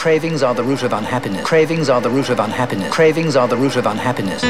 [0.00, 1.44] Cravings are the root of unhappiness.
[1.44, 2.90] Cravings are the root of unhappiness.
[2.90, 4.40] Cravings are the root of unhappiness.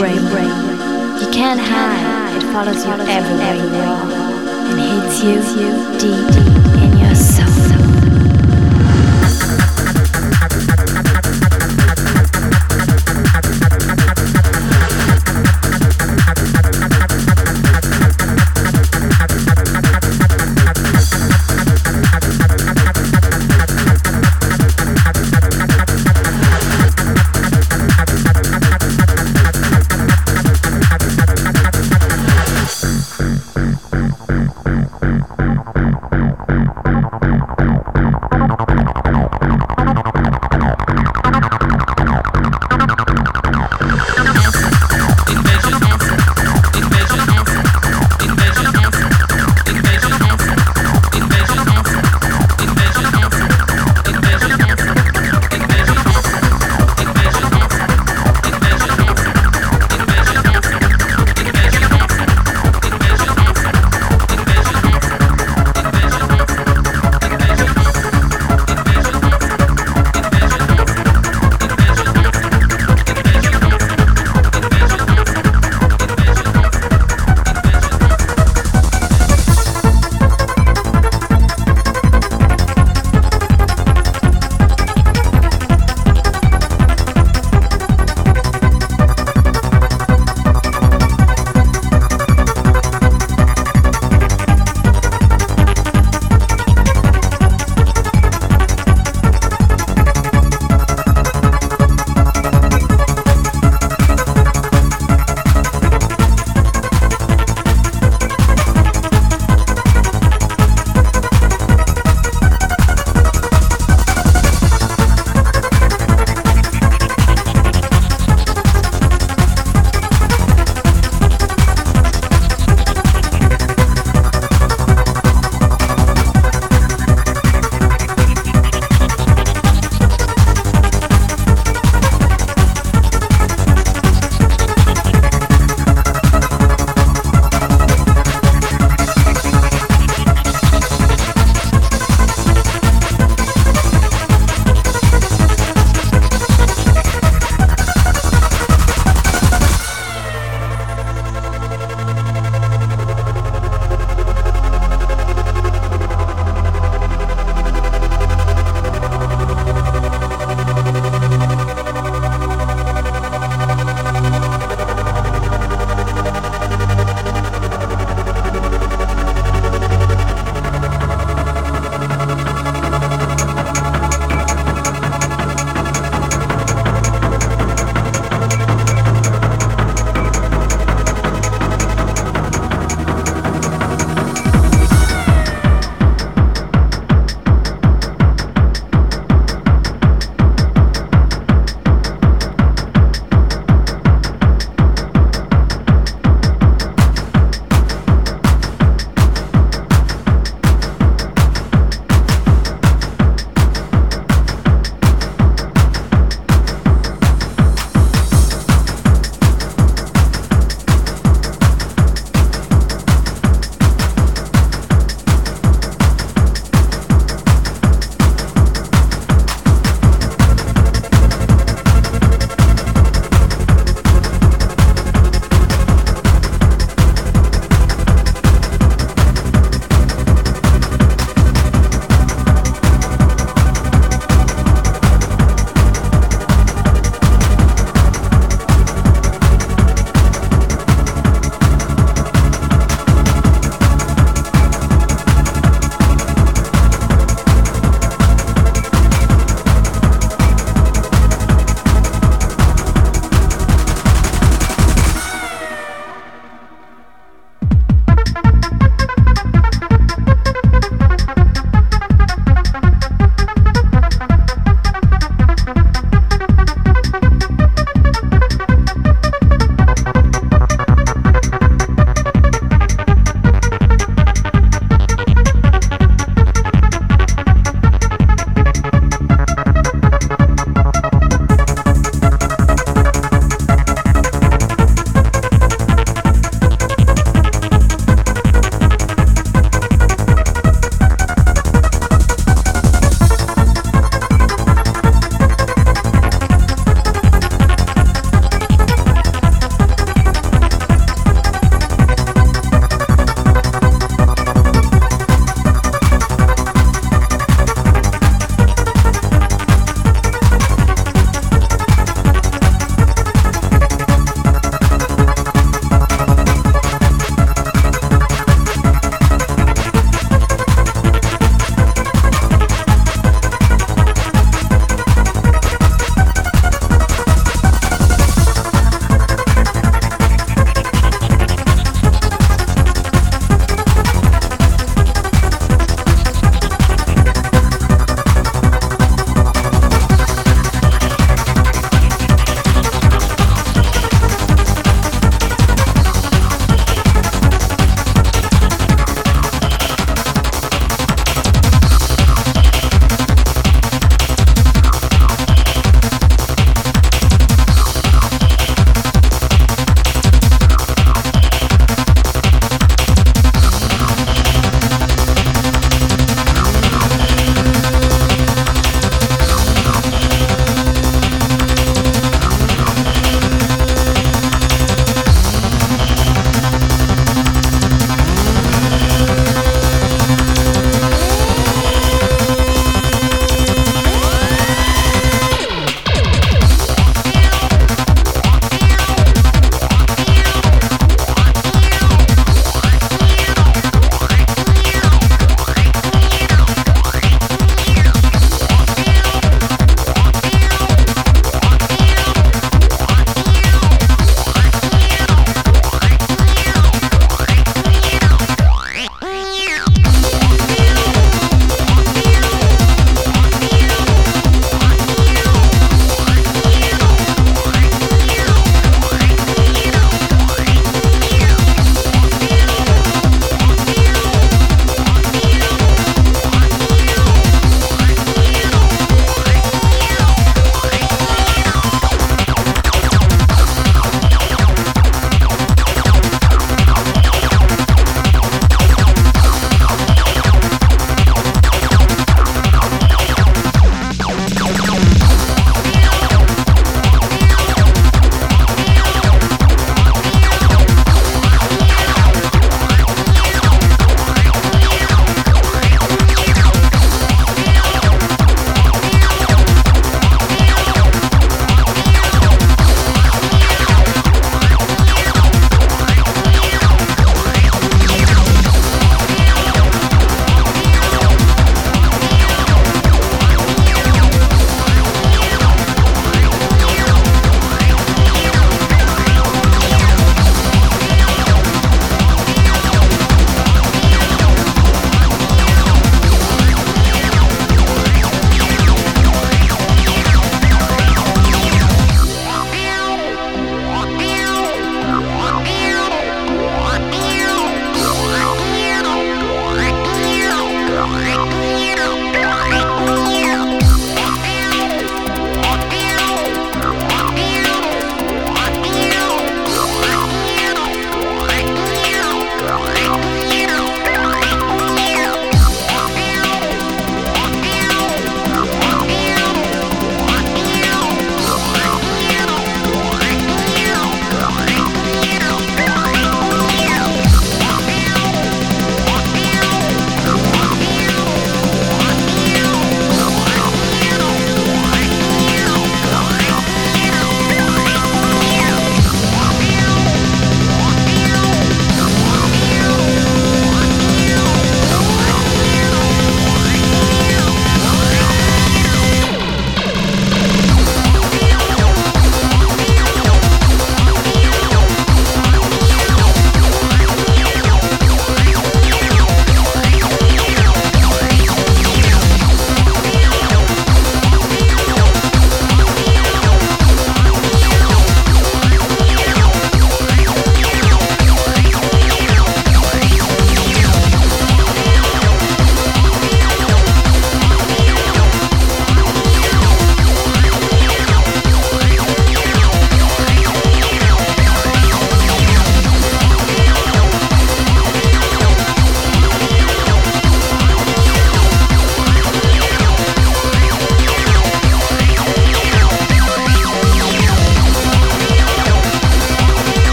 [0.00, 0.48] brain.
[1.20, 2.34] You can't hide.
[2.36, 3.68] It follows you everywhere you
[4.70, 7.89] and hits you deep in your soul.